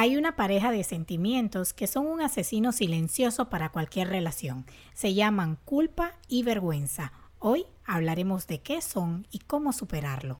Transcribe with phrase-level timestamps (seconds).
[0.00, 4.64] Hay una pareja de sentimientos que son un asesino silencioso para cualquier relación.
[4.94, 7.12] Se llaman culpa y vergüenza.
[7.38, 10.38] Hoy hablaremos de qué son y cómo superarlo.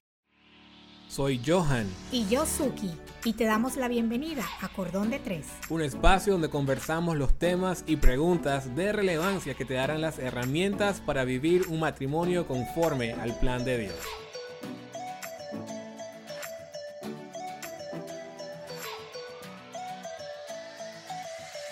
[1.07, 1.87] Soy Johan.
[2.11, 2.89] Y yo Suki.
[3.23, 5.45] Y te damos la bienvenida a Cordón de Tres.
[5.69, 11.01] Un espacio donde conversamos los temas y preguntas de relevancia que te darán las herramientas
[11.01, 13.95] para vivir un matrimonio conforme al plan de Dios.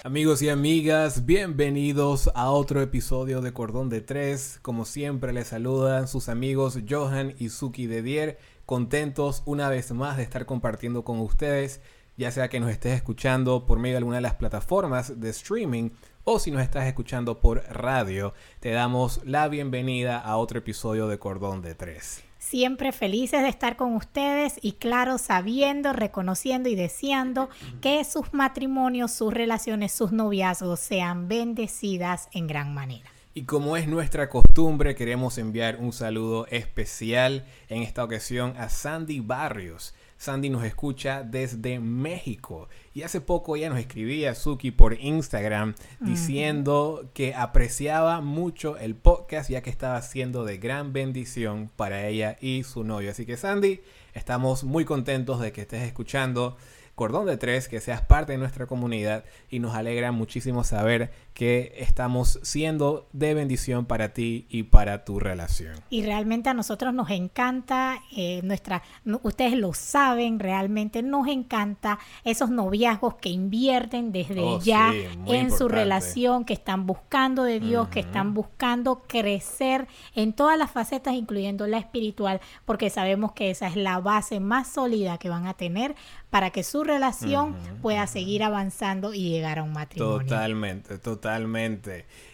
[0.05, 4.57] Amigos y amigas, bienvenidos a otro episodio de Cordón de Tres.
[4.61, 10.15] Como siempre les saludan sus amigos Johan y Suki de Dier, contentos una vez más
[10.15, 11.81] de estar compartiendo con ustedes,
[12.15, 15.89] ya sea que nos estés escuchando por medio de alguna de las plataformas de streaming
[16.23, 21.19] o si nos estás escuchando por radio, te damos la bienvenida a otro episodio de
[21.19, 27.49] Cordón de Tres siempre felices de estar con ustedes y claro, sabiendo, reconociendo y deseando
[27.81, 33.11] que sus matrimonios, sus relaciones, sus noviazgos sean bendecidas en gran manera.
[33.35, 39.19] Y como es nuestra costumbre, queremos enviar un saludo especial en esta ocasión a Sandy
[39.19, 39.93] Barrios.
[40.19, 47.09] Sandy nos escucha desde México y hace poco ella nos escribía Suki por Instagram diciendo
[47.13, 52.63] que apreciaba mucho el podcast ya que estaba siendo de gran bendición para ella y
[52.63, 53.11] su novio.
[53.11, 53.79] Así que Sandy,
[54.13, 56.57] estamos muy contentos de que estés escuchando
[56.95, 61.71] Cordón de Tres, que seas parte de nuestra comunidad y nos alegra muchísimo saber que
[61.77, 65.73] estamos siendo de bendición para ti y para tu relación.
[65.89, 68.83] Y realmente a nosotros nos encanta, eh, nuestra,
[69.23, 74.93] ustedes lo saben, realmente nos encanta esos noviazgos que invierten desde oh, ya
[75.27, 80.69] en su relación, que están buscando de Dios, que están buscando crecer en todas las
[80.69, 85.47] facetas, incluyendo la espiritual, porque sabemos que esa es la base más sólida que van
[85.47, 85.95] a tener
[86.29, 90.19] para que su relación pueda seguir avanzando y llegar a un matrimonio.
[90.19, 91.28] Totalmente, totalmente.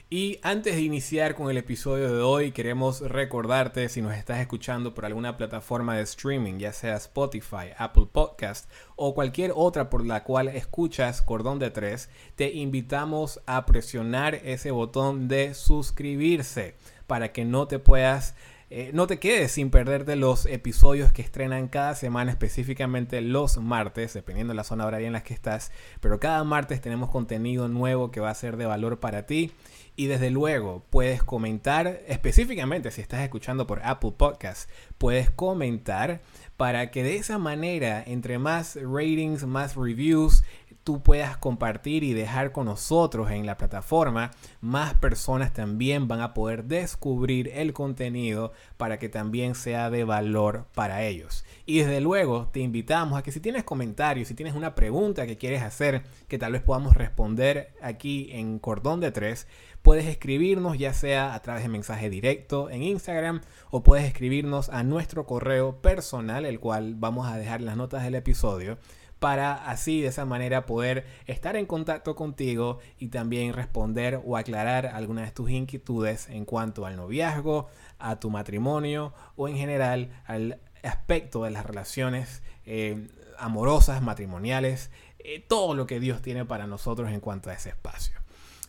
[0.09, 4.93] Y antes de iniciar con el episodio de hoy, queremos recordarte si nos estás escuchando
[4.93, 10.23] por alguna plataforma de streaming, ya sea Spotify, Apple Podcast o cualquier otra por la
[10.23, 16.75] cual escuchas Cordón de Tres, te invitamos a presionar ese botón de suscribirse
[17.07, 18.35] para que no te puedas
[18.71, 24.13] eh, no te quedes sin perderte los episodios que estrenan cada semana, específicamente los martes,
[24.13, 25.71] dependiendo de la zona horaria en la que estás.
[26.01, 29.51] Pero cada martes tenemos contenido nuevo que va a ser de valor para ti.
[29.95, 36.21] Y desde luego puedes comentar, específicamente si estás escuchando por Apple Podcast, puedes comentar
[36.57, 40.43] para que de esa manera, entre más ratings, más reviews,
[40.85, 44.29] tú puedas compartir y dejar con nosotros en la plataforma,
[44.61, 50.67] más personas también van a poder descubrir el contenido para que también sea de valor
[50.75, 51.43] para ellos.
[51.65, 55.37] Y desde luego te invitamos a que si tienes comentarios, si tienes una pregunta que
[55.37, 59.47] quieres hacer, que tal vez podamos responder aquí en Cordón de Tres,
[59.81, 63.41] puedes escribirnos ya sea a través de mensaje directo en Instagram
[63.71, 68.13] o puedes escribirnos a nuestro correo personal, el cual vamos a dejar las notas del
[68.13, 68.77] episodio
[69.25, 74.85] para así de esa manera poder estar en contacto contigo y también responder o aclarar
[74.85, 80.59] algunas de tus inquietudes en cuanto al noviazgo, a tu matrimonio o en general al
[80.83, 83.07] aspecto de las relaciones eh,
[83.39, 88.15] amorosas, matrimoniales, eh, todo lo que Dios tiene para nosotros en cuanto a ese espacio.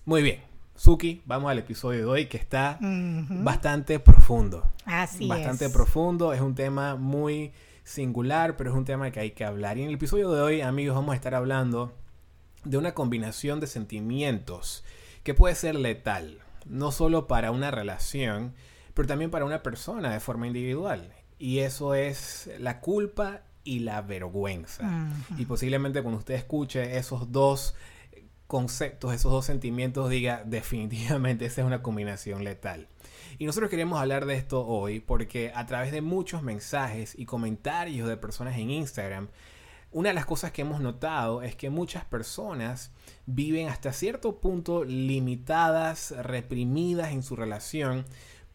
[0.07, 0.41] Muy bien,
[0.75, 4.67] Suki, vamos al episodio de hoy que está bastante profundo.
[4.87, 7.53] Así bastante profundo, es un tema muy
[7.87, 9.79] singular, pero es un tema que hay que hablar.
[9.79, 11.93] Y en el episodio de hoy, amigos, vamos a estar hablando
[12.65, 14.85] de una combinación de sentimientos
[15.23, 18.55] que puede ser letal, no solo para una relación,
[18.93, 21.13] pero también para una persona de forma individual.
[21.39, 25.09] Y eso es la culpa y la vergüenza.
[25.39, 27.77] Y posiblemente cuando usted escuche esos dos
[28.47, 32.89] conceptos, esos dos sentimientos, diga definitivamente esa es una combinación letal.
[33.39, 38.09] Y nosotros queremos hablar de esto hoy porque a través de muchos mensajes y comentarios
[38.09, 39.29] de personas en Instagram,
[39.93, 42.91] una de las cosas que hemos notado es que muchas personas
[43.25, 48.05] viven hasta cierto punto limitadas, reprimidas en su relación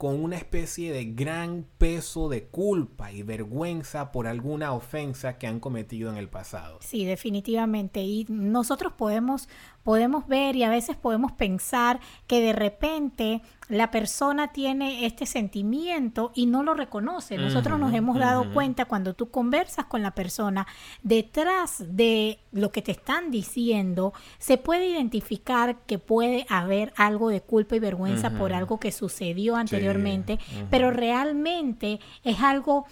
[0.02, 5.60] con una especie de gran peso de culpa y vergüenza por alguna ofensa que han
[5.60, 6.80] cometido en el pasado.
[6.82, 8.02] Sí, definitivamente.
[8.02, 9.48] Y nosotros podemos,
[9.84, 16.32] podemos ver y a veces podemos pensar que de repente la persona tiene este sentimiento
[16.36, 17.38] y no lo reconoce.
[17.38, 20.68] Nosotros nos hemos dado cuenta cuando tú conversas con la persona,
[21.04, 27.40] detrás de lo que te están diciendo, se puede identificar que puede haber algo de
[27.40, 30.38] culpa y vergüenza por algo que sucedió anteriormente,
[30.70, 32.86] pero realmente es algo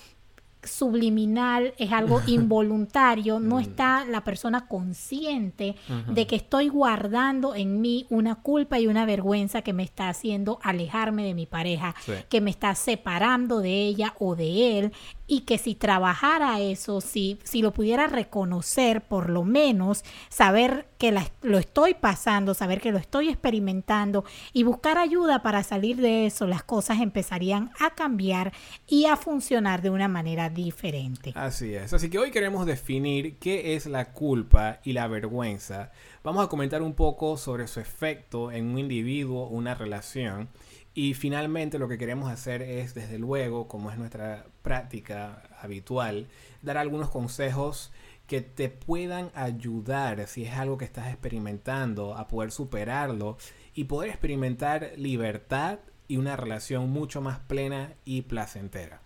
[0.63, 3.59] subliminal, es algo involuntario, no mm.
[3.59, 5.75] está la persona consciente
[6.07, 10.59] de que estoy guardando en mí una culpa y una vergüenza que me está haciendo
[10.61, 11.95] alejarme de mi pareja,
[12.29, 14.93] que me está separando de ella o de él
[15.29, 21.15] y que si trabajara eso, si, si lo pudiera reconocer, por lo menos saber que
[21.43, 26.47] lo estoy pasando, saber que lo estoy experimentando y buscar ayuda para salir de eso,
[26.47, 28.51] las cosas empezarían a cambiar
[28.87, 31.31] y a funcionar de una manera diferente.
[31.35, 31.93] Así es.
[31.93, 35.91] Así que hoy queremos definir qué es la culpa y la vergüenza.
[36.23, 40.49] Vamos a comentar un poco sobre su efecto en un individuo, una relación
[40.93, 46.27] y finalmente lo que queremos hacer es, desde luego, como es nuestra práctica habitual,
[46.61, 47.91] dar algunos consejos
[48.27, 53.37] que te puedan ayudar si es algo que estás experimentando a poder superarlo
[53.73, 59.01] y poder experimentar libertad y una relación mucho más plena y placentera.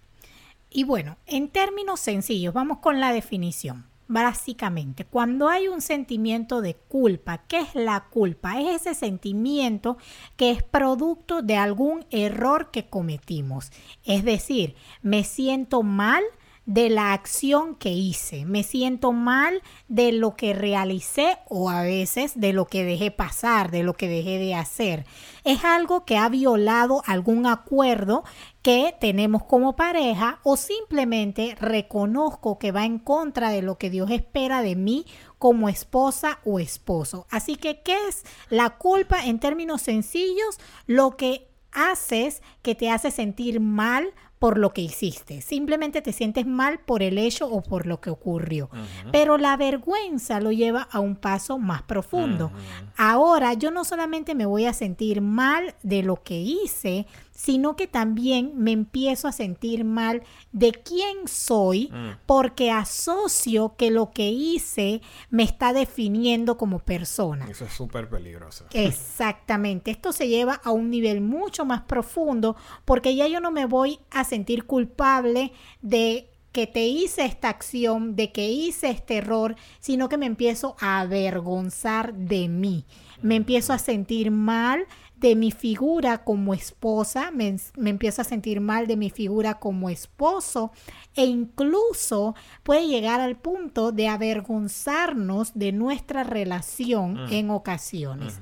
[0.69, 3.85] Y bueno, en términos sencillos, vamos con la definición.
[4.13, 8.61] Básicamente, cuando hay un sentimiento de culpa, ¿qué es la culpa?
[8.61, 9.97] Es ese sentimiento
[10.37, 13.71] que es producto de algún error que cometimos.
[14.05, 16.21] Es decir, me siento mal
[16.67, 22.39] de la acción que hice, me siento mal de lo que realicé o a veces
[22.39, 25.05] de lo que dejé pasar, de lo que dejé de hacer.
[25.43, 28.23] Es algo que ha violado algún acuerdo
[28.63, 34.09] que tenemos como pareja o simplemente reconozco que va en contra de lo que Dios
[34.09, 35.05] espera de mí
[35.37, 37.27] como esposa o esposo.
[37.29, 40.59] Así que, ¿qué es la culpa en términos sencillos?
[40.87, 45.41] Lo que haces que te hace sentir mal por lo que hiciste.
[45.41, 48.69] Simplemente te sientes mal por el hecho o por lo que ocurrió.
[49.09, 52.51] Pero la vergüenza lo lleva a un paso más profundo.
[52.97, 57.87] Ahora yo no solamente me voy a sentir mal de lo que hice, sino que
[57.87, 62.19] también me empiezo a sentir mal de quién soy mm.
[62.25, 67.47] porque asocio que lo que hice me está definiendo como persona.
[67.49, 68.65] Eso es súper peligroso.
[68.71, 69.91] Exactamente.
[69.91, 73.99] Esto se lleva a un nivel mucho más profundo porque ya yo no me voy
[74.11, 75.51] a sentir culpable
[75.81, 80.75] de que te hice esta acción, de que hice este error, sino que me empiezo
[80.79, 82.85] a avergonzar de mí.
[83.23, 84.85] Me empiezo a sentir mal
[85.23, 90.73] de mi figura como esposa, me, empiezo a sentir mal de mi figura como esposo
[91.15, 97.31] e incluso puede llegar al punto de avergonzarnos de nuestra relación mm.
[97.31, 98.41] en ocasiones.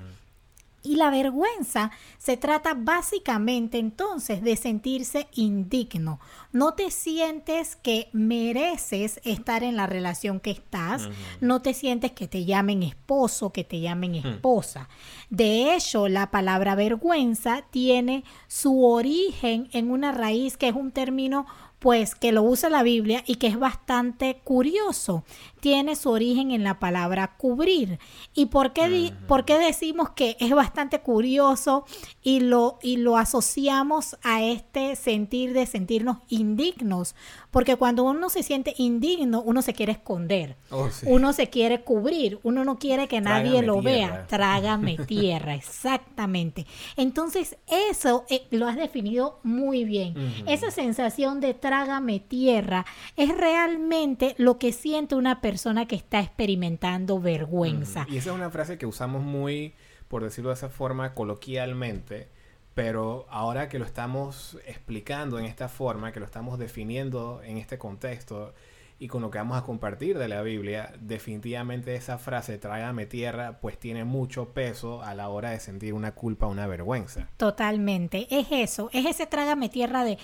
[0.83, 6.19] Y la vergüenza se trata básicamente entonces de sentirse indigno.
[6.51, 11.07] No te sientes que mereces estar en la relación que estás,
[11.39, 14.89] no te sientes que te llamen esposo, que te llamen esposa.
[15.30, 21.45] De hecho, la palabra vergüenza tiene su origen en una raíz que es un término
[21.81, 25.24] pues que lo usa la Biblia y que es bastante curioso.
[25.62, 27.98] Tiene su origen en la palabra cubrir.
[28.36, 31.86] ¿Y por qué, por qué decimos que es bastante curioso
[32.22, 37.16] y lo, y lo asociamos a este sentir de sentirnos indignos?
[37.50, 42.39] Porque cuando uno se siente indigno, uno se quiere esconder, oh, uno se quiere cubrir,
[42.44, 44.25] uno no quiere que nadie lo vea.
[44.28, 46.66] Trágame tierra, exactamente.
[46.95, 50.13] Entonces, eso eh, lo has definido muy bien.
[50.45, 52.85] Esa sensación de trágame tierra
[53.15, 58.06] es realmente lo que siente una persona que está experimentando vergüenza.
[58.09, 59.73] Y esa es una frase que usamos muy,
[60.09, 62.28] por decirlo de esa forma, coloquialmente
[62.73, 67.78] pero ahora que lo estamos explicando en esta forma, que lo estamos definiendo en este
[67.78, 68.54] contexto
[69.01, 73.59] y con lo que vamos a compartir de la Biblia, definitivamente esa frase, tráigame tierra,
[73.59, 77.28] pues tiene mucho peso a la hora de sentir una culpa, una vergüenza.
[77.37, 80.19] Totalmente, es eso, es ese trágame tierra de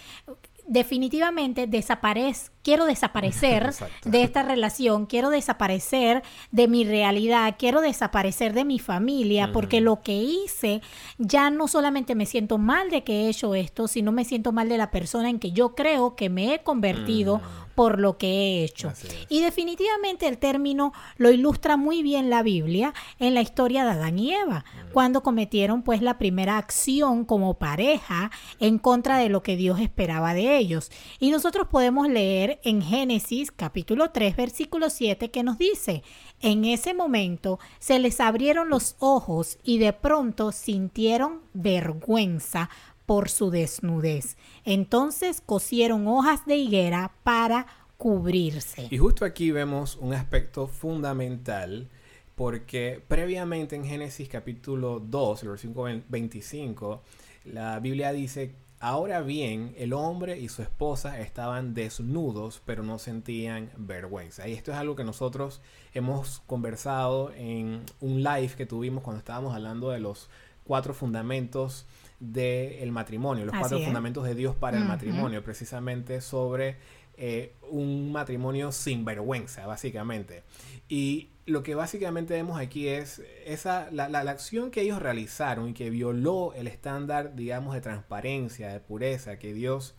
[0.68, 6.22] definitivamente desaparez, quiero desaparecer de esta relación, quiero desaparecer
[6.52, 10.82] de mi realidad, quiero desaparecer de mi familia, porque lo que hice
[11.18, 14.68] ya no solamente me siento mal de que he hecho esto, sino me siento mal
[14.68, 17.40] de la persona en que yo creo que me he convertido
[17.78, 18.92] por lo que he hecho.
[19.30, 24.18] Y definitivamente el término lo ilustra muy bien la Biblia en la historia de Adán
[24.18, 29.56] y Eva, cuando cometieron pues la primera acción como pareja en contra de lo que
[29.56, 30.92] Dios esperaba de ellos.
[31.20, 36.04] Y nosotros podemos leer en Génesis capítulo 3 versículo 7 que nos dice,
[36.42, 42.70] en ese momento se les abrieron los ojos y de pronto sintieron vergüenza
[43.06, 44.38] por su desnudez.
[44.66, 47.66] Entonces cosieron hojas de higuera para
[47.98, 48.88] cubrirse.
[48.92, 51.90] Y justo aquí vemos un aspecto fundamental
[52.36, 57.02] porque previamente en Génesis capítulo 2, versículo 25,
[57.46, 63.72] la Biblia dice Ahora bien, el hombre y su esposa estaban desnudos, pero no sentían
[63.76, 64.48] vergüenza.
[64.48, 65.62] Y esto es algo que nosotros
[65.96, 70.30] hemos conversado en un live que tuvimos cuando estábamos hablando de los
[70.64, 71.88] cuatro fundamentos
[72.20, 76.78] del matrimonio, los cuatro fundamentos de Dios para el matrimonio, precisamente sobre
[77.16, 80.44] eh, un matrimonio sin vergüenza, básicamente.
[80.88, 85.74] Y lo que básicamente vemos aquí es esa, la, la, acción que ellos realizaron y
[85.74, 89.96] que violó el estándar, digamos, de transparencia, de pureza que Dios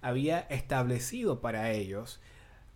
[0.00, 2.20] había establecido para ellos,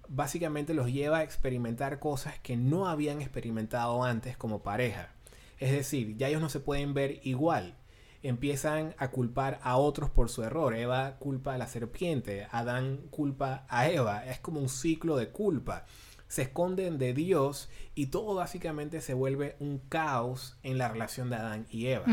[0.09, 5.11] básicamente los lleva a experimentar cosas que no habían experimentado antes como pareja.
[5.61, 7.77] Es decir, ya ellos no se pueden ver igual.
[8.25, 10.75] Empiezan a culpar a otros por su error.
[10.75, 14.27] Eva culpa a la serpiente, Adán culpa a Eva.
[14.27, 15.87] Es como un ciclo de culpa
[16.33, 21.37] se esconden de Dios y todo básicamente se vuelve un caos en la relación de
[21.37, 22.07] Adán y Eva.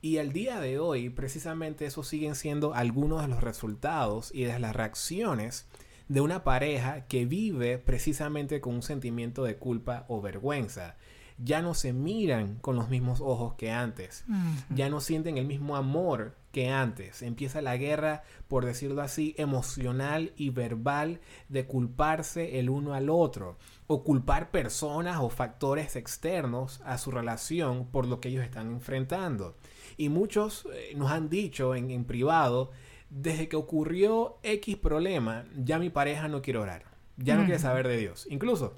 [0.00, 4.56] Y al día de hoy, precisamente eso siguen siendo algunos de los resultados y de
[4.60, 5.66] las reacciones
[6.06, 10.94] de una pareja que vive precisamente con un sentimiento de culpa o vergüenza
[11.42, 14.24] ya no se miran con los mismos ojos que antes,
[14.68, 17.22] ya no sienten el mismo amor que antes.
[17.22, 23.56] Empieza la guerra, por decirlo así, emocional y verbal de culparse el uno al otro
[23.86, 29.56] o culpar personas o factores externos a su relación por lo que ellos están enfrentando.
[29.96, 32.70] Y muchos eh, nos han dicho en, en privado,
[33.10, 36.84] desde que ocurrió X problema, ya mi pareja no quiere orar,
[37.16, 38.26] ya no quiere saber de Dios.
[38.30, 38.74] Incluso,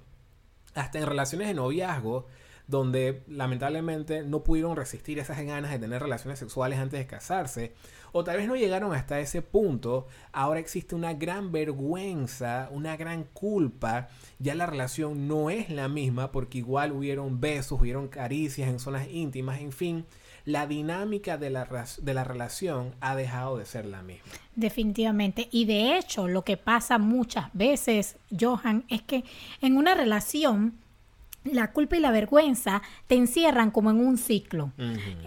[0.75, 2.27] hasta en relaciones de noviazgo,
[2.67, 7.73] donde lamentablemente no pudieron resistir esas ganas de tener relaciones sexuales antes de casarse,
[8.13, 13.25] o tal vez no llegaron hasta ese punto, ahora existe una gran vergüenza, una gran
[13.25, 18.79] culpa, ya la relación no es la misma porque igual hubieron besos, hubieron caricias en
[18.79, 20.07] zonas íntimas, en fin,
[20.45, 24.25] la dinámica de la, de la relación ha dejado de ser la misma.
[24.57, 25.49] Definitivamente.
[25.51, 29.25] Y de hecho, lo que pasa muchas veces, Johan, es que
[29.61, 30.75] en una relación
[31.45, 34.73] la culpa y la vergüenza te encierran como en un ciclo.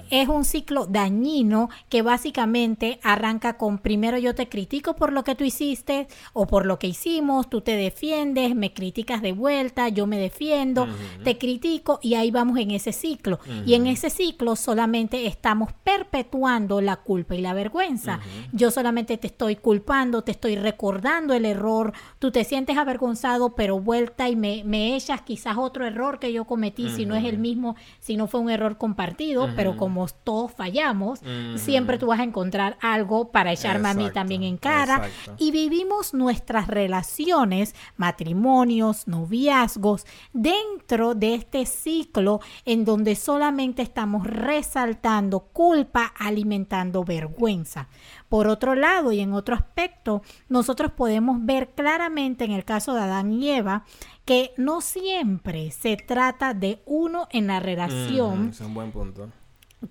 [0.09, 5.35] Es un ciclo dañino que básicamente arranca con primero yo te critico por lo que
[5.35, 10.07] tú hiciste o por lo que hicimos, tú te defiendes, me criticas de vuelta, yo
[10.07, 10.87] me defiendo,
[11.23, 13.39] te critico y ahí vamos en ese ciclo.
[13.65, 18.19] Y en ese ciclo solamente estamos perpetuando la culpa y la vergüenza.
[18.53, 23.79] Yo solamente te estoy culpando, te estoy recordando el error, tú te sientes avergonzado, pero
[23.79, 27.37] vuelta y me, me echas quizás otro error que yo cometí, si no es el
[27.37, 31.21] mismo, si no fue un error compartido, pero como todos fallamos,
[31.55, 35.09] siempre tú vas a encontrar algo para echarme a mí también en cara.
[35.37, 45.39] Y vivimos nuestras relaciones, matrimonios, noviazgos, dentro de este ciclo en donde solamente estamos resaltando
[45.39, 47.87] culpa, alimentando vergüenza.
[48.29, 53.01] Por otro lado y en otro aspecto, nosotros podemos ver claramente en el caso de
[53.01, 53.85] Adán y Eva
[54.25, 58.49] que no siempre se trata de uno en la relación.
[58.49, 59.29] es un buen punto.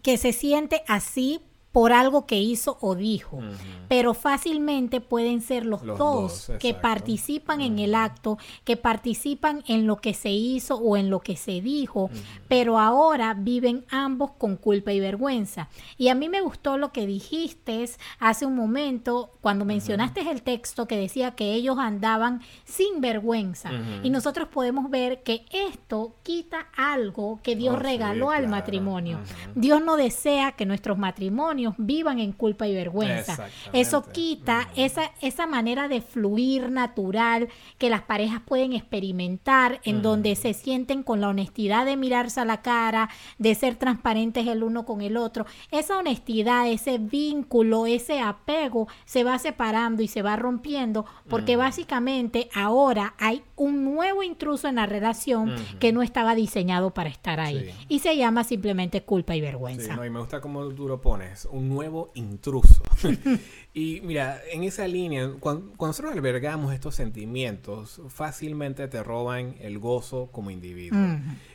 [0.03, 1.41] Que se siente así
[1.75, 3.40] por algo que hizo o dijo,
[3.88, 9.97] pero fácilmente pueden ser los, dos, que participan en el acto, que participan en lo
[9.97, 12.11] que se hizo o en lo que se dijo,
[12.47, 15.69] pero ahora viven ambos con culpa y vergüenza.
[15.99, 17.85] Y a mí me gustó lo que dijiste
[18.21, 23.73] hace un momento cuando mencionaste el texto que decía que ellos andaban sin vergüenza.
[24.04, 29.19] Y nosotros podemos ver que esto quita algo que Dios oh, regaló al matrimonio.
[29.57, 33.49] Dios no desea que nuestros matrimonios vivan en culpa y vergüenza.
[33.73, 40.37] Eso quita esa, esa manera de fluir natural que las parejas pueden experimentar, en donde
[40.37, 44.85] se sienten con la honestidad de mirarse a la cara, de ser transparentes el uno
[44.85, 45.47] con el otro.
[45.71, 52.49] Esa honestidad, ese vínculo, ese apego se va separando y se va rompiendo porque básicamente
[52.54, 57.71] ahora hay un nuevo intruso en la relación que no estaba diseñado para estar ahí.
[57.88, 59.94] Y se llama simplemente culpa y vergüenza.
[60.04, 62.83] y me gusta cómo tú lo pones un nuevo intruso.
[63.75, 70.29] y mira, en esa línea, cuando, nosotros albergamos estos sentimientos, fácilmente te roban el gozo
[70.33, 70.99] como individuo.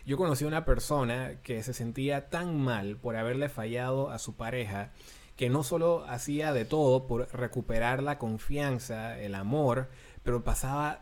[0.05, 4.35] Yo conocí a una persona que se sentía tan mal por haberle fallado a su
[4.35, 4.91] pareja
[5.35, 9.89] que no solo hacía de todo por recuperar la confianza, el amor,
[10.23, 11.01] pero pasaba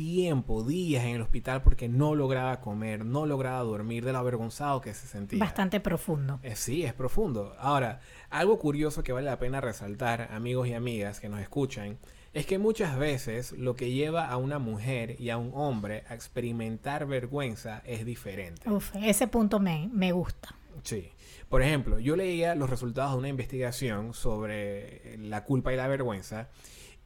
[0.00, 4.80] tiempo, días en el hospital porque no lograba comer, no lograba dormir de lo avergonzado
[4.80, 5.38] que se sentía.
[5.38, 6.40] Bastante profundo.
[6.42, 7.54] Eh, sí, es profundo.
[7.58, 11.98] Ahora, algo curioso que vale la pena resaltar, amigos y amigas que nos escuchan,
[12.32, 16.14] es que muchas veces lo que lleva a una mujer y a un hombre a
[16.14, 18.70] experimentar vergüenza es diferente.
[18.70, 20.54] Uf, ese punto me, me gusta.
[20.82, 21.10] Sí.
[21.50, 26.48] Por ejemplo, yo leía los resultados de una investigación sobre la culpa y la vergüenza.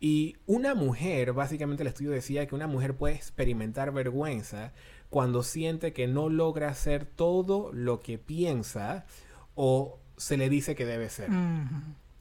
[0.04, 4.74] Y una mujer, básicamente el estudio decía que una mujer puede experimentar vergüenza
[5.08, 9.06] cuando siente que no logra hacer todo lo que piensa
[9.54, 11.30] o se le dice que debe ser.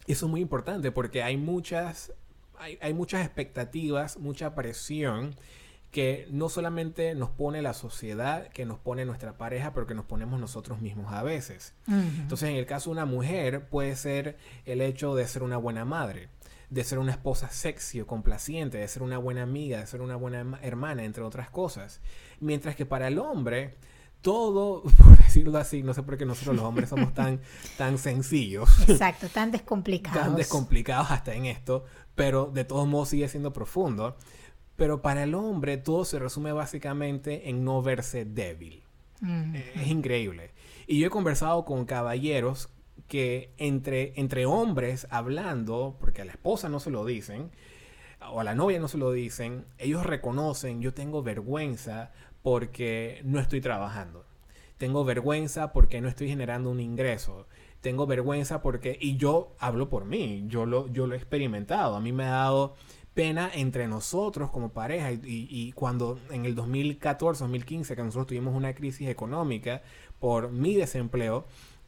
[0.08, 2.14] Eso es muy importante porque hay muchas,
[2.58, 5.36] hay, hay muchas expectativas, mucha presión
[5.92, 10.06] que no solamente nos pone la sociedad, que nos pone nuestra pareja, pero que nos
[10.06, 11.76] ponemos nosotros mismos a veces.
[11.88, 15.84] Entonces, en el caso de una mujer, puede ser el hecho de ser una buena
[15.86, 16.30] madre,
[16.74, 20.16] de ser una esposa sexy o complaciente, de ser una buena amiga, de ser una
[20.16, 22.02] buena hermana, entre otras cosas.
[22.40, 23.76] Mientras que para el hombre,
[24.22, 27.42] todo, por decirlo así, no sé por qué nosotros los hombres somos tan,
[27.78, 28.70] tan sencillos.
[28.90, 30.20] Exacto, tan descomplicados.
[30.20, 34.18] tan descomplicados hasta en esto, pero de todos modos sigue siendo profundo.
[34.76, 38.82] Pero para el hombre todo se resume básicamente en no verse débil.
[39.78, 40.52] Es increíble.
[40.88, 42.70] Y yo he conversado con caballeros
[43.08, 47.52] que entre, entre hombres hablando, porque a la esposa no se lo dicen,
[48.32, 53.40] o a la novia no se lo dicen, ellos reconocen, yo tengo vergüenza porque no
[53.40, 54.26] estoy trabajando.
[54.78, 57.48] Tengo vergüenza porque no estoy generando un ingreso.
[57.82, 61.96] Tengo vergüenza porque, y yo hablo por mí, yo lo, yo lo he experimentado.
[61.96, 62.76] A mí me ha dado
[63.14, 68.74] pena entre nosotros como pareja y, cuando en el 2014, 2015, que nosotros tuvimos una
[68.74, 69.82] crisis económica
[70.20, 71.46] por mi desempleo,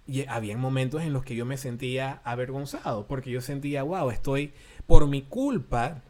[0.07, 4.53] y había momentos en los que yo me sentía avergonzado porque yo sentía, wow, estoy
[4.85, 6.03] por mi culpa,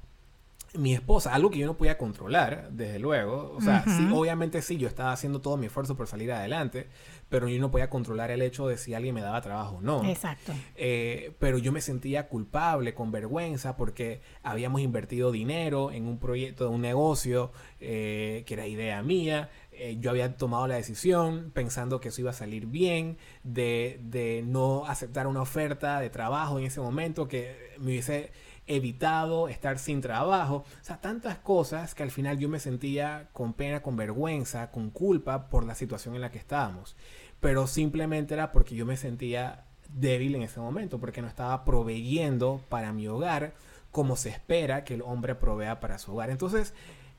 [0.77, 3.53] mi esposa, algo que yo no podía controlar, desde luego.
[3.55, 6.87] O sea, sí, obviamente sí, yo estaba haciendo todo mi esfuerzo por salir adelante,
[7.29, 10.03] pero yo no podía controlar el hecho de si alguien me daba trabajo o no.
[10.03, 10.53] Exacto.
[10.75, 16.69] Eh, pero yo me sentía culpable, con vergüenza, porque habíamos invertido dinero en un proyecto,
[16.69, 19.49] un negocio eh, que era idea mía.
[19.77, 24.43] Eh, yo había tomado la decisión pensando que eso iba a salir bien, de, de
[24.45, 28.31] no aceptar una oferta de trabajo en ese momento que me hubiese
[28.67, 30.65] evitado estar sin trabajo.
[30.81, 34.89] O sea, tantas cosas que al final yo me sentía con pena, con vergüenza, con
[34.89, 36.95] culpa por la situación en la que estábamos.
[37.39, 42.61] Pero simplemente era porque yo me sentía débil en ese momento, porque no estaba proveyendo
[42.69, 43.53] para mi hogar
[43.91, 46.29] como se espera que el hombre provea para su hogar.
[46.29, 46.73] Entonces,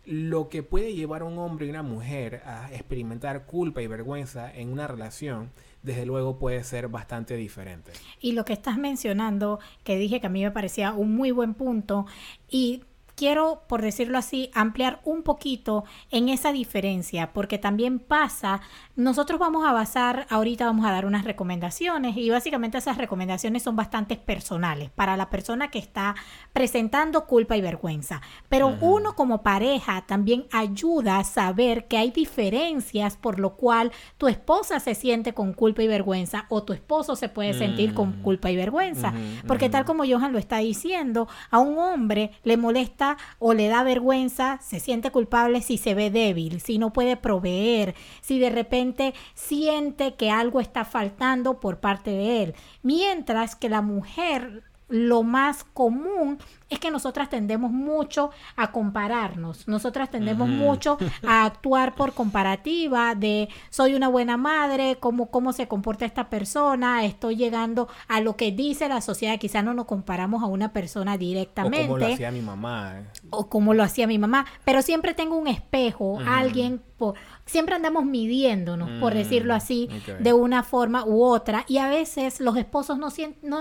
[0.07, 4.53] lo que puede llevar a un hombre y una mujer a experimentar culpa y vergüenza
[4.55, 5.51] en una relación
[5.83, 7.92] desde luego puede ser bastante diferente.
[8.21, 11.55] Y lo que estás mencionando, que dije que a mí me parecía un muy buen
[11.55, 12.07] punto,
[12.49, 12.83] y
[13.17, 18.61] quiero, por decirlo así, ampliar un poquito en esa diferencia, porque también pasa,
[18.95, 23.75] nosotros vamos a basar, ahorita vamos a dar unas recomendaciones y básicamente esas recomendaciones son
[23.75, 26.15] bastante personales para la persona que está
[26.53, 28.21] presentando culpa y vergüenza.
[28.49, 34.29] Pero uno como pareja también ayuda a saber que hay diferencias por lo cual tu
[34.29, 38.23] esposa se siente con culpa y vergüenza o tu esposo se puede sentir con mm.
[38.23, 39.15] culpa y vergüenza.
[39.47, 43.06] Porque tal como Johan lo está diciendo, a un hombre le molesta
[43.38, 47.95] o le da vergüenza, se siente culpable si se ve débil, si no puede proveer,
[48.21, 52.55] si de repente siente que algo está faltando por parte de él.
[52.83, 60.11] Mientras que la mujer lo más común es que nosotras tendemos mucho a compararnos, nosotras
[60.11, 66.05] tendemos mucho a actuar por comparativa de soy una buena madre, cómo, cómo se comporta
[66.05, 70.46] esta persona, estoy llegando a lo que dice la sociedad, quizás no nos comparamos a
[70.46, 71.85] una persona directamente.
[71.85, 72.99] O como lo hacía mi mamá.
[72.99, 73.05] ¿eh?
[73.31, 77.14] O como lo hacía mi mamá, pero siempre tengo un espejo, alguien por
[77.47, 81.65] siempre andamos midiéndonos, por mm, decirlo así, de una forma u otra.
[81.69, 83.09] Y a veces los esposos no,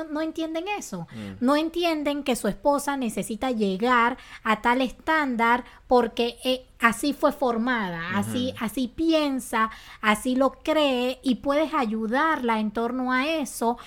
[0.03, 1.07] no, entienden eso.
[1.13, 1.45] Mm.
[1.45, 8.17] No entienden que su esposa necesita llegar a tal estándar porque eh, así fue formada,
[8.17, 9.69] así, así piensa,
[10.01, 13.77] así lo cree y puedes ayudarla en torno a eso.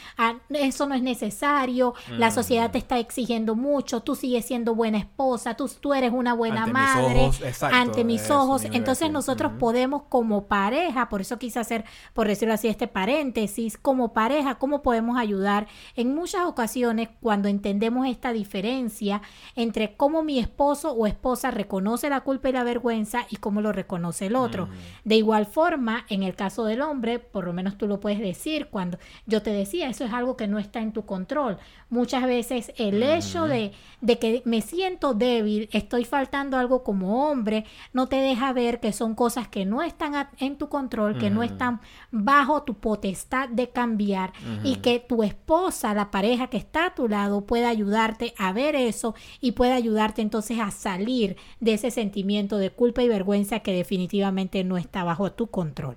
[0.51, 5.55] eso no es necesario, la sociedad te está exigiendo mucho, tú sigues siendo buena esposa,
[5.55, 7.31] tú, tú eres una buena madre
[7.73, 8.65] ante mis ojos.
[8.65, 11.85] Entonces nosotros podemos como pareja, por eso quise hacer,
[12.15, 15.67] por decirlo así, este paréntesis, como pareja, ¿cómo podemos ayudar?
[15.97, 19.21] En muchas ocasiones, cuando entendemos esta diferencia
[19.57, 23.73] entre cómo mi esposo o esposa reconoce la culpa y la vergüenza, y cómo lo
[23.73, 24.67] reconoce el otro.
[24.67, 24.71] Mm.
[25.05, 28.69] De igual forma, en el caso del hombre, por lo menos tú lo puedes decir
[28.71, 31.59] cuando yo te decía, eso es algo que no está en tu control.
[31.91, 37.65] Muchas veces el hecho de, de que me siento débil, estoy faltando algo como hombre,
[37.93, 41.43] no te deja ver que son cosas que no están en tu control, que no
[41.43, 44.33] están bajo tu potestad de cambiar
[44.65, 48.75] y que tu esposa, la pareja que está a tu lado, puede ayudarte a ver
[48.75, 53.73] eso y puede ayudarte entonces a salir de ese sentimiento de culpa y vergüenza que
[53.73, 55.97] definitivamente no está bajo tu control.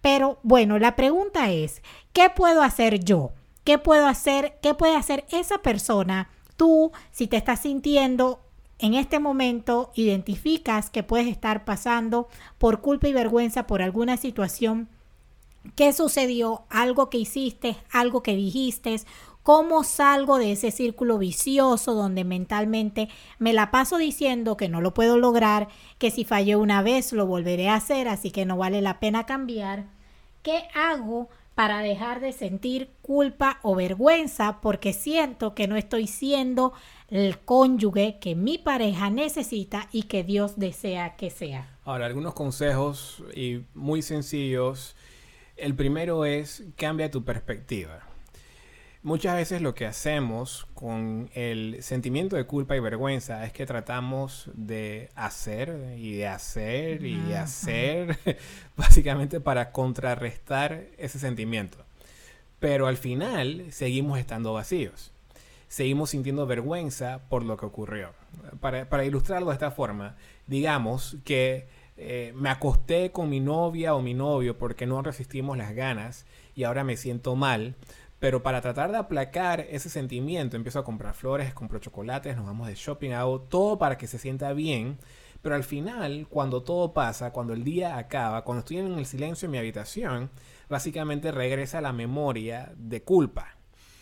[0.00, 3.32] Pero bueno, la pregunta es, ¿qué puedo hacer yo?
[3.64, 4.58] ¿Qué puedo hacer?
[4.62, 6.30] ¿Qué puede hacer esa persona?
[6.56, 8.40] Tú, si te estás sintiendo
[8.78, 14.88] en este momento, identificas que puedes estar pasando por culpa y vergüenza por alguna situación.
[15.74, 16.64] ¿Qué sucedió?
[16.68, 19.00] Algo que hiciste, algo que dijiste,
[19.46, 24.92] ¿Cómo salgo de ese círculo vicioso donde mentalmente me la paso diciendo que no lo
[24.92, 28.80] puedo lograr, que si fallé una vez lo volveré a hacer, así que no vale
[28.80, 29.84] la pena cambiar?
[30.42, 36.72] ¿Qué hago para dejar de sentir culpa o vergüenza porque siento que no estoy siendo
[37.06, 41.78] el cónyuge que mi pareja necesita y que Dios desea que sea?
[41.84, 44.96] Ahora, algunos consejos y muy sencillos.
[45.56, 48.05] El primero es cambia tu perspectiva.
[49.06, 54.50] Muchas veces lo que hacemos con el sentimiento de culpa y vergüenza es que tratamos
[54.54, 58.18] de hacer y de hacer y de hacer,
[58.76, 61.78] básicamente para contrarrestar ese sentimiento.
[62.58, 65.12] Pero al final seguimos estando vacíos.
[65.68, 68.10] Seguimos sintiendo vergüenza por lo que ocurrió.
[68.58, 70.16] Para, ilustrarlo de esta forma,
[70.48, 75.76] digamos que eh, me acosté con mi novia o mi novio porque no resistimos las
[75.76, 77.76] ganas y ahora me siento mal
[78.18, 82.66] pero para tratar de aplacar ese sentimiento, empiezo a comprar flores, compro chocolates, nos vamos
[82.66, 84.98] de shopping, hago todo para que se sienta bien.
[85.42, 89.46] Pero al final, cuando todo pasa, cuando el día acaba, cuando estoy en el silencio
[89.46, 90.30] en mi habitación,
[90.68, 93.56] básicamente regresa la memoria de culpa.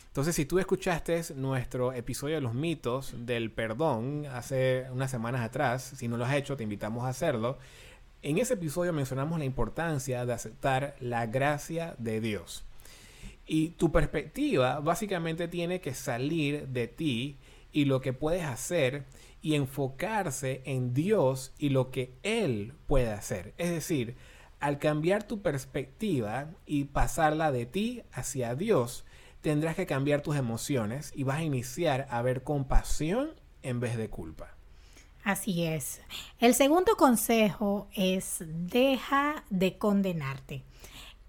[0.06, 5.82] Entonces, si tú escuchaste nuestro episodio de los mitos del perdón hace unas semanas atrás,
[5.96, 7.58] si no lo has hecho, te invitamos a hacerlo.
[8.22, 12.64] En ese episodio mencionamos la importancia de aceptar la gracia de Dios.
[13.46, 17.38] Y tu perspectiva básicamente tiene que salir de ti
[17.72, 19.04] y lo que puedes hacer
[19.42, 23.52] y enfocarse en Dios y lo que Él puede hacer.
[23.58, 24.16] Es decir,
[24.60, 29.04] al cambiar tu perspectiva y pasarla de ti hacia Dios,
[29.42, 34.08] tendrás que cambiar tus emociones y vas a iniciar a ver compasión en vez de
[34.08, 34.56] culpa.
[35.22, 36.00] Así es.
[36.38, 40.64] El segundo consejo es deja de condenarte.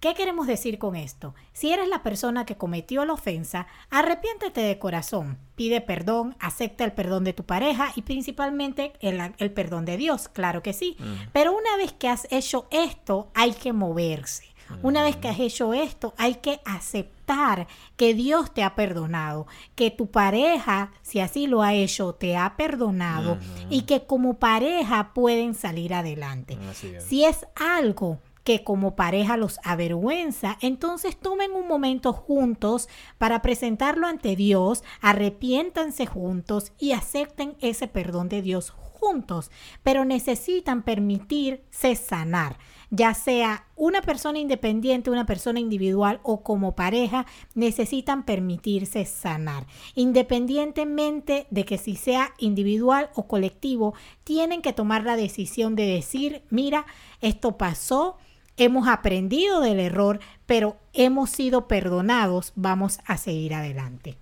[0.05, 1.33] ¿Qué queremos decir con esto?
[1.51, 6.91] Si eres la persona que cometió la ofensa, arrepiéntete de corazón, pide perdón, acepta el
[6.91, 10.95] perdón de tu pareja y principalmente el, perdón de Dios, claro que sí.
[11.33, 14.45] Pero una vez que has hecho esto, hay que moverse.
[14.83, 17.65] Una vez que has hecho esto, hay que aceptar
[17.97, 22.55] que Dios te ha perdonado, que tu pareja, si así lo ha hecho, te ha
[22.57, 23.39] perdonado
[23.71, 26.59] y que como pareja pueden salir adelante.
[26.99, 34.07] Si es algo que como pareja los avergüenza, entonces tomen un momento juntos para presentarlo
[34.07, 39.51] ante Dios, arrepiéntanse juntos y acepten ese perdón de Dios juntos,
[39.83, 42.57] pero necesitan permitirse sanar
[42.95, 49.67] ya sea una persona independiente, una persona individual o como pareja, necesitan permitirse sanar.
[49.95, 56.43] Independientemente de que si sea individual o colectivo, tienen que tomar la decisión de decir,
[56.49, 56.85] mira,
[57.21, 58.17] esto pasó,
[58.57, 64.17] hemos aprendido del error, pero hemos sido perdonados, vamos a seguir adelante.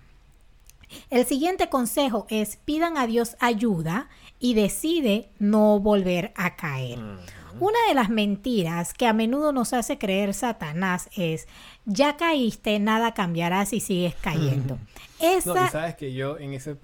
[1.09, 6.99] El siguiente consejo es pidan a Dios ayuda y decide no volver a caer.
[7.59, 11.47] Una de las mentiras que a menudo nos hace creer Satanás es,
[11.85, 14.79] ya caíste, nada cambiará si sigues cayendo.
[15.19, 15.69] Esa...
[15.69, 16.75] sabes que yo en ese,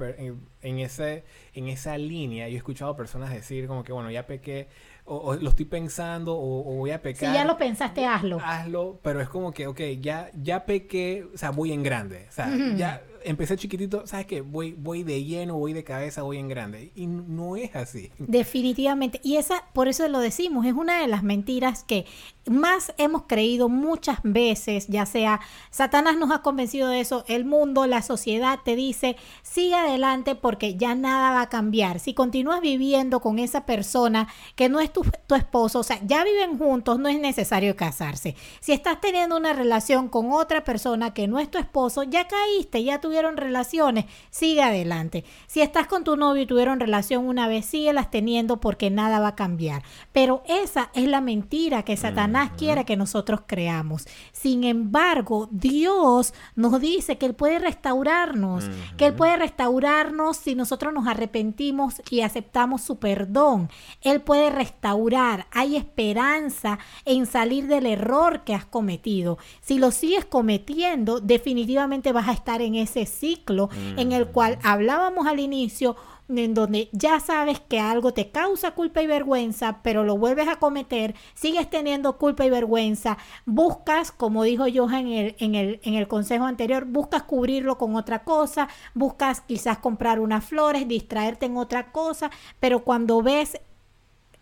[0.61, 4.67] en, ese, en esa línea, yo he escuchado personas decir como que, bueno, ya pequé,
[5.09, 7.29] o, lo estoy pensando o, voy a pecar.
[7.29, 8.39] Si ya lo pensaste, hazlo.
[8.43, 12.27] Hazlo, pero es como que, ok, ya, ya pequé, o sea, voy en grande.
[12.29, 14.41] O sea, ya empecé chiquitito, ¿sabes qué?
[14.41, 16.91] Voy, voy de lleno, voy de cabeza, voy en grande.
[16.95, 18.11] Y no es así.
[18.17, 19.19] Definitivamente.
[19.23, 22.05] Y esa, por eso lo decimos, es una de las mentiras que
[22.49, 27.85] más hemos creído muchas veces, ya sea Satanás nos ha convencido de eso, el mundo,
[27.85, 31.99] la sociedad te dice, sigue adelante porque ya nada va a cambiar.
[31.99, 36.23] Si continúas viviendo con esa persona que no es tu, tu esposo, o sea, ya
[36.23, 38.35] viven juntos, no es necesario casarse.
[38.59, 42.83] Si estás teniendo una relación con otra persona que no es tu esposo, ya caíste,
[42.83, 45.23] ya tuvieron relaciones, sigue adelante.
[45.47, 49.29] Si estás con tu novio y tuvieron relación una vez, síguelas teniendo porque nada va
[49.29, 49.81] a cambiar.
[50.11, 54.05] Pero esa es la mentira que Satanás quiere que nosotros creamos.
[54.31, 60.93] Sin embargo, Dios nos dice que Él puede restaurarnos, que Él puede restaurarnos si nosotros
[60.93, 63.71] nos arrepentimos y aceptamos su perdón.
[64.01, 65.47] Él puede restaurar.
[65.49, 69.39] Hay esperanza en salir del error que has cometido.
[69.61, 74.57] Si lo sigues cometiendo, definitivamente vas a estar en ese ese ciclo en el cual
[74.57, 74.67] mm.
[74.67, 75.95] hablábamos al inicio
[76.29, 80.57] en donde ya sabes que algo te causa culpa y vergüenza, pero lo vuelves a
[80.57, 85.95] cometer, sigues teniendo culpa y vergüenza, buscas, como dijo Johan en el, en el, en
[85.95, 91.57] el consejo anterior, buscas cubrirlo con otra cosa, buscas quizás comprar unas flores, distraerte en
[91.57, 93.59] otra cosa, pero cuando ves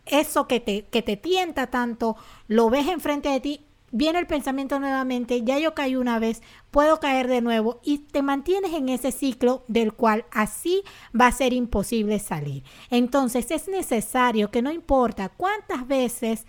[0.05, 2.15] eso que te, que te tienta tanto,
[2.47, 6.99] lo ves enfrente de ti, viene el pensamiento nuevamente, ya yo caí una vez, puedo
[6.99, 10.83] caer de nuevo y te mantienes en ese ciclo del cual así
[11.19, 12.63] va a ser imposible salir.
[12.89, 16.45] Entonces es necesario que no importa cuántas veces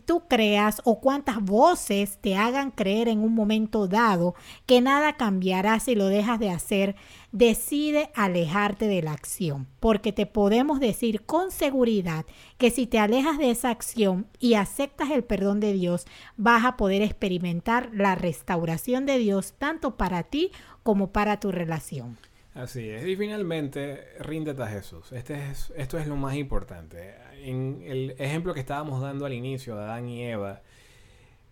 [0.00, 4.34] tú creas o cuántas voces te hagan creer en un momento dado
[4.66, 6.96] que nada cambiará si lo dejas de hacer,
[7.32, 12.24] decide alejarte de la acción, porque te podemos decir con seguridad
[12.58, 16.76] que si te alejas de esa acción y aceptas el perdón de Dios, vas a
[16.76, 20.50] poder experimentar la restauración de Dios tanto para ti
[20.82, 22.18] como para tu relación.
[22.54, 23.06] Así es.
[23.06, 25.12] Y finalmente, ríndete a Jesús.
[25.12, 27.14] Este es, esto es lo más importante.
[27.42, 30.62] En el ejemplo que estábamos dando al inicio, de Adán y Eva,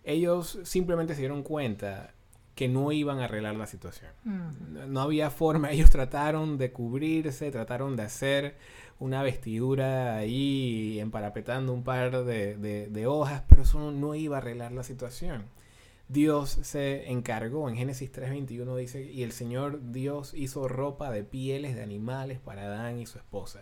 [0.03, 2.13] ellos simplemente se dieron cuenta
[2.55, 4.11] que no iban a arreglar la situación.
[4.25, 5.71] No había forma.
[5.71, 8.57] Ellos trataron de cubrirse, trataron de hacer
[8.99, 12.57] una vestidura ahí emparapetando un par de,
[12.89, 15.45] de hojas, pero eso no iba a arreglar la situación.
[16.09, 21.75] Dios se encargó, en Génesis 3:21 dice, y el Señor Dios hizo ropa de pieles
[21.75, 23.61] de animales para Adán y su esposa.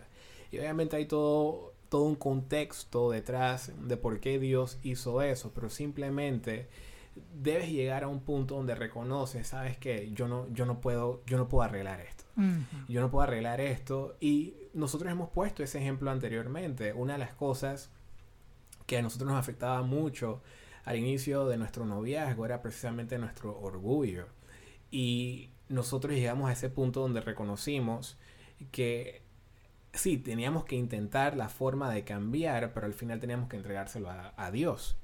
[0.50, 5.68] Y obviamente hay todo, todo un contexto detrás de por qué Dios hizo eso, pero
[5.68, 6.68] simplemente
[7.34, 11.36] debes llegar a un punto donde reconoces, sabes que yo no, yo no puedo, yo
[11.36, 12.24] no puedo arreglar esto.
[12.88, 14.16] Yo no puedo arreglar esto.
[14.20, 16.92] Y nosotros hemos puesto ese ejemplo anteriormente.
[16.92, 17.90] Una de las cosas
[18.86, 20.40] que a nosotros nos afectaba mucho
[20.88, 24.24] al inicio de nuestro noviazgo era precisamente nuestro orgullo.
[24.90, 28.16] Y nosotros llegamos a ese punto donde reconocimos
[28.72, 29.20] que
[29.92, 34.50] sí, teníamos que intentar la forma de cambiar, pero al final teníamos que entregárselo a,
[34.50, 34.96] Dios.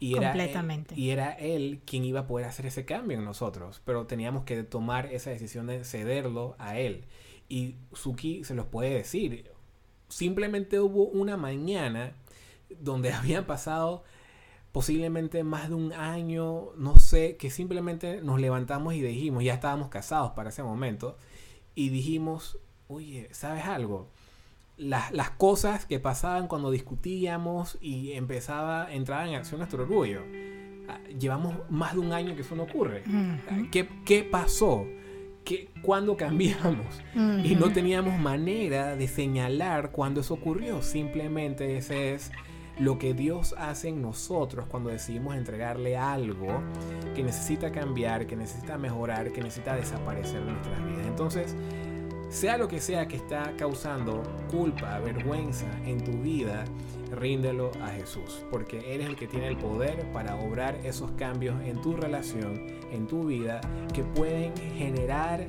[0.00, 0.94] Y era, Completamente.
[0.96, 4.42] Él, y era Él quien iba a poder hacer ese cambio en nosotros, pero teníamos
[4.42, 7.04] que tomar esa decisión de cederlo a Él.
[7.48, 9.48] Y Suki se los puede decir.
[10.08, 12.14] Simplemente hubo una mañana
[12.80, 14.02] donde habían pasado
[14.72, 19.88] posiblemente más de un año, no sé, que simplemente nos levantamos y dijimos, ya estábamos
[19.88, 21.16] casados para ese momento,
[21.74, 24.08] y dijimos, oye, ¿sabes algo?
[24.76, 30.22] Las, las cosas que pasaban cuando discutíamos y empezaba, entraba en acción nuestro orgullo.
[30.88, 33.02] Ah, llevamos más de un año que eso no ocurre.
[33.70, 34.86] ¿Qué, ¿Qué, pasó?
[35.44, 36.86] ¿Qué, ¿Cuándo cambiamos?
[37.44, 40.80] Y no teníamos manera de señalar cuándo eso ocurrió.
[40.82, 42.32] Simplemente ese es
[42.80, 46.62] lo que Dios hace en nosotros cuando decidimos entregarle algo
[47.14, 51.06] que necesita cambiar, que necesita mejorar, que necesita desaparecer de nuestras vidas.
[51.06, 51.54] Entonces,
[52.30, 56.64] sea lo que sea que está causando culpa, vergüenza en tu vida,
[57.10, 61.60] ríndelo a Jesús, porque Él es el que tiene el poder para obrar esos cambios
[61.62, 63.60] en tu relación, en tu vida,
[63.92, 65.46] que pueden generar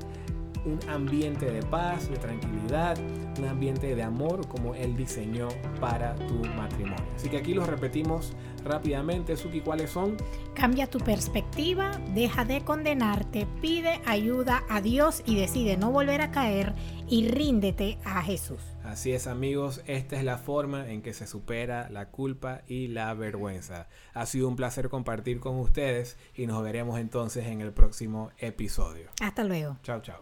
[0.66, 2.98] un ambiente de paz, de tranquilidad,
[3.40, 5.48] un ambiente de amor como Él diseñó
[5.80, 7.06] para tu matrimonio.
[7.16, 9.36] Así que aquí los repetimos rápidamente.
[9.38, 10.18] Suki, ¿cuáles son?
[10.54, 16.32] Cambia tu perspectiva, deja de condenarte, pide ayuda a Dios y decide no volver a
[16.32, 16.74] caer
[17.08, 18.62] y ríndete a Jesús.
[18.84, 23.14] Así es amigos, esta es la forma en que se supera la culpa y la
[23.14, 23.88] vergüenza.
[24.14, 29.10] Ha sido un placer compartir con ustedes y nos veremos entonces en el próximo episodio.
[29.22, 29.78] Hasta luego.
[29.84, 30.18] Chao, chao.